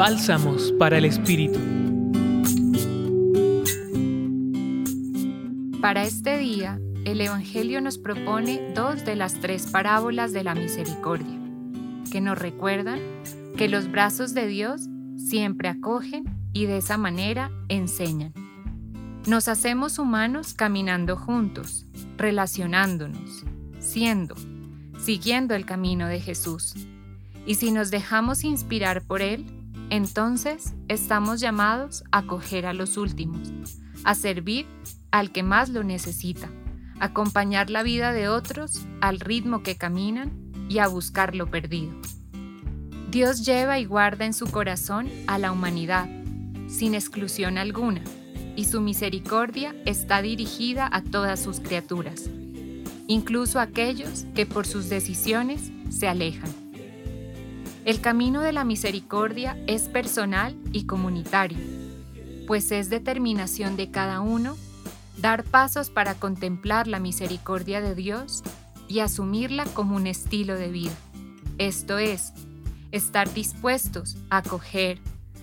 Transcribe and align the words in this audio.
Bálsamos 0.00 0.72
para 0.78 0.96
el 0.96 1.04
Espíritu. 1.04 1.58
Para 5.82 6.04
este 6.04 6.38
día, 6.38 6.80
el 7.04 7.20
Evangelio 7.20 7.82
nos 7.82 7.98
propone 7.98 8.72
dos 8.74 9.04
de 9.04 9.14
las 9.14 9.34
tres 9.40 9.66
parábolas 9.66 10.32
de 10.32 10.42
la 10.42 10.54
misericordia, 10.54 11.38
que 12.10 12.22
nos 12.22 12.38
recuerdan 12.38 12.98
que 13.58 13.68
los 13.68 13.92
brazos 13.92 14.32
de 14.32 14.46
Dios 14.46 14.88
siempre 15.18 15.68
acogen 15.68 16.24
y 16.54 16.64
de 16.64 16.78
esa 16.78 16.96
manera 16.96 17.50
enseñan. 17.68 18.32
Nos 19.26 19.48
hacemos 19.48 19.98
humanos 19.98 20.54
caminando 20.54 21.14
juntos, 21.18 21.84
relacionándonos, 22.16 23.44
siendo, 23.80 24.34
siguiendo 24.98 25.54
el 25.54 25.66
camino 25.66 26.08
de 26.08 26.20
Jesús. 26.20 26.72
Y 27.44 27.56
si 27.56 27.70
nos 27.70 27.90
dejamos 27.90 28.44
inspirar 28.44 29.02
por 29.02 29.20
Él, 29.20 29.59
entonces 29.90 30.74
estamos 30.88 31.40
llamados 31.40 32.04
a 32.12 32.18
acoger 32.18 32.64
a 32.66 32.72
los 32.72 32.96
últimos, 32.96 33.52
a 34.04 34.14
servir 34.14 34.66
al 35.10 35.32
que 35.32 35.42
más 35.42 35.68
lo 35.68 35.82
necesita, 35.82 36.48
a 37.00 37.06
acompañar 37.06 37.70
la 37.70 37.82
vida 37.82 38.12
de 38.12 38.28
otros 38.28 38.86
al 39.00 39.20
ritmo 39.20 39.62
que 39.62 39.76
caminan 39.76 40.30
y 40.68 40.78
a 40.78 40.86
buscar 40.86 41.34
lo 41.34 41.50
perdido. 41.50 41.92
Dios 43.10 43.44
lleva 43.44 43.80
y 43.80 43.84
guarda 43.84 44.24
en 44.24 44.32
su 44.32 44.46
corazón 44.46 45.10
a 45.26 45.38
la 45.38 45.50
humanidad, 45.50 46.08
sin 46.68 46.94
exclusión 46.94 47.58
alguna, 47.58 48.02
y 48.54 48.66
su 48.66 48.80
misericordia 48.80 49.74
está 49.84 50.22
dirigida 50.22 50.88
a 50.90 51.02
todas 51.02 51.40
sus 51.40 51.58
criaturas, 51.58 52.30
incluso 53.08 53.58
a 53.58 53.62
aquellos 53.62 54.26
que 54.36 54.46
por 54.46 54.66
sus 54.66 54.88
decisiones 54.88 55.72
se 55.90 56.06
alejan. 56.06 56.69
El 57.90 58.00
camino 58.00 58.40
de 58.40 58.52
la 58.52 58.62
misericordia 58.62 59.58
es 59.66 59.88
personal 59.88 60.56
y 60.70 60.84
comunitario, 60.84 61.58
pues 62.46 62.70
es 62.70 62.88
determinación 62.88 63.76
de 63.76 63.90
cada 63.90 64.20
uno 64.20 64.56
dar 65.16 65.42
pasos 65.42 65.90
para 65.90 66.14
contemplar 66.14 66.86
la 66.86 67.00
misericordia 67.00 67.80
de 67.80 67.96
Dios 67.96 68.44
y 68.86 69.00
asumirla 69.00 69.64
como 69.64 69.96
un 69.96 70.06
estilo 70.06 70.54
de 70.54 70.68
vida. 70.68 70.94
Esto 71.58 71.98
es, 71.98 72.32
estar 72.92 73.34
dispuestos 73.34 74.16
a 74.30 74.36
acoger, 74.36 75.00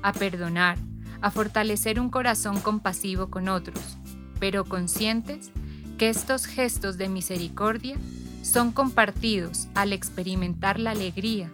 a 0.00 0.14
perdonar, 0.14 0.78
a 1.20 1.30
fortalecer 1.30 2.00
un 2.00 2.08
corazón 2.08 2.58
compasivo 2.60 3.28
con 3.28 3.50
otros, 3.50 3.98
pero 4.38 4.64
conscientes 4.64 5.50
que 5.98 6.08
estos 6.08 6.46
gestos 6.46 6.96
de 6.96 7.10
misericordia 7.10 7.98
son 8.40 8.72
compartidos 8.72 9.68
al 9.74 9.92
experimentar 9.92 10.80
la 10.80 10.92
alegría 10.92 11.50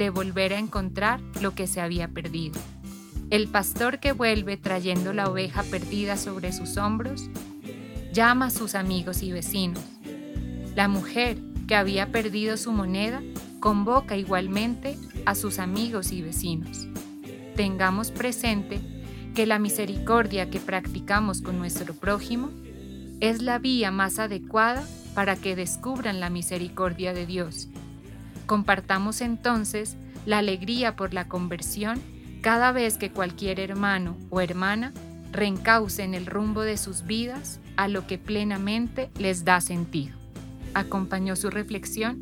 de 0.00 0.08
volver 0.08 0.54
a 0.54 0.58
encontrar 0.58 1.20
lo 1.42 1.54
que 1.54 1.66
se 1.66 1.82
había 1.82 2.08
perdido. 2.08 2.58
El 3.28 3.48
pastor 3.48 4.00
que 4.00 4.12
vuelve 4.12 4.56
trayendo 4.56 5.12
la 5.12 5.28
oveja 5.28 5.62
perdida 5.62 6.16
sobre 6.16 6.52
sus 6.52 6.78
hombros 6.78 7.28
llama 8.10 8.46
a 8.46 8.50
sus 8.50 8.74
amigos 8.74 9.22
y 9.22 9.30
vecinos. 9.30 9.84
La 10.74 10.88
mujer 10.88 11.36
que 11.68 11.76
había 11.76 12.10
perdido 12.10 12.56
su 12.56 12.72
moneda 12.72 13.22
convoca 13.60 14.16
igualmente 14.16 14.96
a 15.26 15.34
sus 15.34 15.58
amigos 15.58 16.12
y 16.12 16.22
vecinos. 16.22 16.86
Tengamos 17.54 18.10
presente 18.10 18.80
que 19.34 19.44
la 19.44 19.58
misericordia 19.58 20.48
que 20.48 20.60
practicamos 20.60 21.42
con 21.42 21.58
nuestro 21.58 21.92
prójimo 21.92 22.48
es 23.20 23.42
la 23.42 23.58
vía 23.58 23.90
más 23.90 24.18
adecuada 24.18 24.82
para 25.14 25.36
que 25.36 25.56
descubran 25.56 26.20
la 26.20 26.30
misericordia 26.30 27.12
de 27.12 27.26
Dios 27.26 27.68
Compartamos 28.50 29.20
entonces 29.20 29.96
la 30.26 30.38
alegría 30.38 30.96
por 30.96 31.14
la 31.14 31.28
conversión 31.28 32.00
cada 32.40 32.72
vez 32.72 32.98
que 32.98 33.12
cualquier 33.12 33.60
hermano 33.60 34.16
o 34.28 34.40
hermana 34.40 34.92
reencauce 35.30 36.02
en 36.02 36.14
el 36.14 36.26
rumbo 36.26 36.62
de 36.62 36.76
sus 36.76 37.04
vidas 37.04 37.60
a 37.76 37.86
lo 37.86 38.08
que 38.08 38.18
plenamente 38.18 39.08
les 39.20 39.44
da 39.44 39.60
sentido. 39.60 40.16
Acompañó 40.74 41.36
su 41.36 41.48
reflexión 41.48 42.18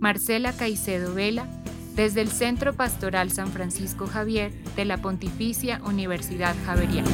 Marcela 0.00 0.52
Caicedo 0.52 1.14
Vela 1.14 1.48
desde 1.96 2.20
el 2.20 2.28
Centro 2.28 2.74
Pastoral 2.74 3.30
San 3.30 3.48
Francisco 3.48 4.06
Javier 4.06 4.52
de 4.76 4.84
la 4.84 4.98
Pontificia 4.98 5.80
Universidad 5.86 6.54
Javeriana. 6.66 7.08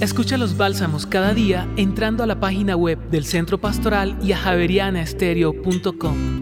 Escucha 0.00 0.38
los 0.38 0.56
bálsamos 0.56 1.04
cada 1.04 1.34
día 1.34 1.68
entrando 1.76 2.24
a 2.24 2.26
la 2.26 2.40
página 2.40 2.74
web 2.74 2.98
del 3.10 3.26
Centro 3.26 3.60
Pastoral 3.60 4.16
y 4.22 4.32
a 4.32 4.38
javerianaestereo.com. 4.38 6.41